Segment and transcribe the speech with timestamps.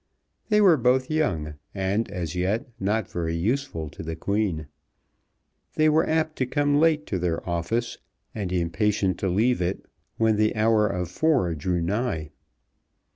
[0.49, 4.65] They were both young, and as yet not very useful to the Queen.
[5.75, 7.99] They were apt to come late to their office,
[8.33, 9.85] and impatient to leave it
[10.17, 12.31] when the hour of four drew nigh.